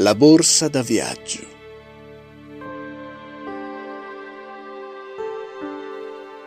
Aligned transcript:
La 0.00 0.14
borsa 0.14 0.68
da 0.68 0.80
viaggio. 0.80 1.44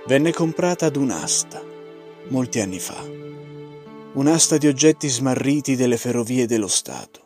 Venne 0.07 0.31
comprata 0.31 0.85
ad 0.85 0.95
un'asta, 0.95 1.61
molti 2.29 2.61
anni 2.61 2.79
fa. 2.79 3.03
Un'asta 4.13 4.55
di 4.55 4.67
oggetti 4.67 5.09
smarriti 5.09 5.75
delle 5.75 5.97
ferrovie 5.97 6.45
dello 6.45 6.69
Stato. 6.69 7.19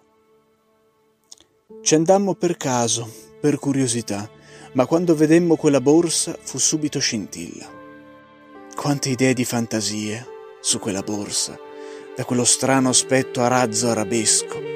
Ci 1.83 1.93
andammo 1.93 2.33
per 2.33 2.57
caso, 2.57 3.07
per 3.39 3.59
curiosità, 3.59 4.27
ma 4.73 4.87
quando 4.87 5.13
vedemmo 5.13 5.55
quella 5.57 5.79
borsa 5.79 6.35
fu 6.41 6.57
subito 6.57 6.97
scintilla. 6.97 7.69
Quante 8.75 9.09
idee 9.09 9.35
di 9.35 9.45
fantasie 9.45 10.25
su 10.59 10.79
quella 10.79 11.01
borsa, 11.01 11.55
da 12.15 12.25
quello 12.25 12.45
strano 12.45 12.89
aspetto 12.89 13.43
a 13.43 13.47
razzo 13.47 13.89
arabesco 13.89 14.73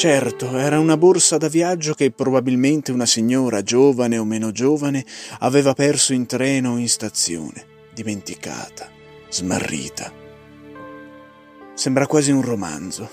Certo, 0.00 0.56
era 0.56 0.78
una 0.78 0.96
borsa 0.96 1.36
da 1.36 1.48
viaggio 1.48 1.92
che 1.92 2.10
probabilmente 2.10 2.90
una 2.90 3.04
signora, 3.04 3.62
giovane 3.62 4.16
o 4.16 4.24
meno 4.24 4.50
giovane, 4.50 5.04
aveva 5.40 5.74
perso 5.74 6.14
in 6.14 6.24
treno 6.24 6.72
o 6.72 6.78
in 6.78 6.88
stazione, 6.88 7.66
dimenticata, 7.92 8.88
smarrita. 9.28 10.10
Sembra 11.74 12.06
quasi 12.06 12.30
un 12.30 12.40
romanzo. 12.40 13.10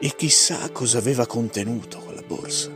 E 0.00 0.14
chissà 0.14 0.70
cosa 0.70 0.98
aveva 0.98 1.26
contenuto 1.26 1.98
quella 1.98 2.22
borsa. 2.22 2.70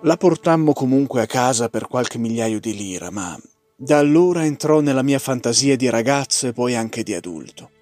La 0.00 0.16
portammo 0.16 0.72
comunque 0.72 1.20
a 1.20 1.26
casa 1.26 1.68
per 1.68 1.86
qualche 1.86 2.16
migliaio 2.16 2.60
di 2.60 2.74
lira, 2.74 3.10
ma 3.10 3.38
da 3.76 3.98
allora 3.98 4.46
entrò 4.46 4.80
nella 4.80 5.02
mia 5.02 5.18
fantasia 5.18 5.76
di 5.76 5.90
ragazzo 5.90 6.46
e 6.46 6.54
poi 6.54 6.74
anche 6.74 7.02
di 7.02 7.12
adulto. 7.12 7.73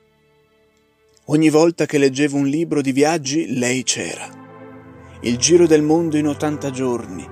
Ogni 1.26 1.50
volta 1.50 1.86
che 1.86 1.98
leggevo 1.98 2.36
un 2.36 2.48
libro 2.48 2.80
di 2.80 2.90
viaggi, 2.90 3.56
lei 3.56 3.84
c'era. 3.84 4.28
Il 5.20 5.36
giro 5.36 5.68
del 5.68 5.80
mondo 5.80 6.16
in 6.16 6.26
80 6.26 6.70
giorni. 6.70 7.24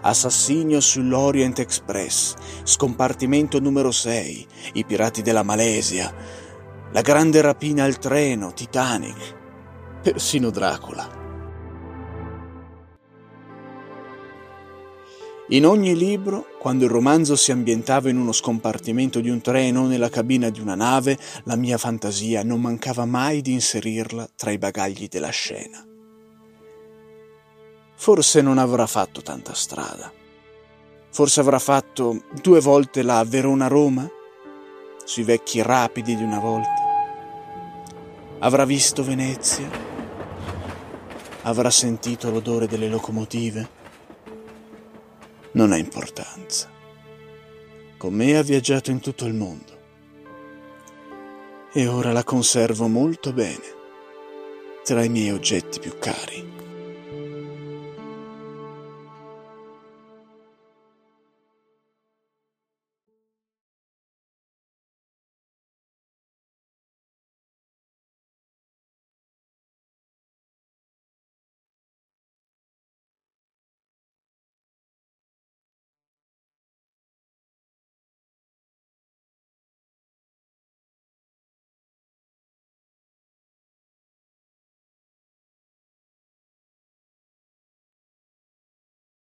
Assassinio 0.00 0.80
sull'Orient 0.80 1.60
Express, 1.60 2.34
scompartimento 2.64 3.60
numero 3.60 3.92
6, 3.92 4.46
i 4.72 4.84
pirati 4.84 5.22
della 5.22 5.44
Malesia, 5.44 6.12
la 6.90 7.00
grande 7.00 7.40
rapina 7.42 7.84
al 7.84 7.96
treno, 7.98 8.52
Titanic, 8.52 9.36
persino 10.02 10.50
Dracula. 10.50 11.25
In 15.50 15.64
ogni 15.64 15.96
libro, 15.96 16.46
quando 16.58 16.86
il 16.86 16.90
romanzo 16.90 17.36
si 17.36 17.52
ambientava 17.52 18.08
in 18.08 18.18
uno 18.18 18.32
scompartimento 18.32 19.20
di 19.20 19.30
un 19.30 19.40
treno 19.40 19.82
o 19.82 19.86
nella 19.86 20.08
cabina 20.08 20.50
di 20.50 20.58
una 20.58 20.74
nave, 20.74 21.16
la 21.44 21.54
mia 21.54 21.78
fantasia 21.78 22.42
non 22.42 22.60
mancava 22.60 23.04
mai 23.04 23.42
di 23.42 23.52
inserirla 23.52 24.28
tra 24.34 24.50
i 24.50 24.58
bagagli 24.58 25.06
della 25.06 25.28
scena. 25.28 25.86
Forse 27.94 28.42
non 28.42 28.58
avrà 28.58 28.88
fatto 28.88 29.22
tanta 29.22 29.54
strada. 29.54 30.12
Forse 31.10 31.38
avrà 31.38 31.60
fatto 31.60 32.24
due 32.42 32.58
volte 32.58 33.02
la 33.02 33.22
Verona-Roma, 33.22 34.10
sui 35.04 35.22
vecchi 35.22 35.62
rapidi 35.62 36.16
di 36.16 36.24
una 36.24 36.40
volta. 36.40 36.84
Avrà 38.40 38.64
visto 38.64 39.04
Venezia. 39.04 39.70
Avrà 41.42 41.70
sentito 41.70 42.32
l'odore 42.32 42.66
delle 42.66 42.88
locomotive 42.88 43.75
non 45.52 45.72
ha 45.72 45.76
importanza. 45.76 46.70
Con 47.96 48.12
me 48.12 48.36
ha 48.36 48.42
viaggiato 48.42 48.90
in 48.90 49.00
tutto 49.00 49.24
il 49.24 49.34
mondo 49.34 49.74
e 51.72 51.86
ora 51.86 52.12
la 52.12 52.24
conservo 52.24 52.88
molto 52.88 53.32
bene 53.32 53.74
tra 54.82 55.02
i 55.04 55.08
miei 55.08 55.30
oggetti 55.30 55.80
più 55.80 55.98
cari. 55.98 56.65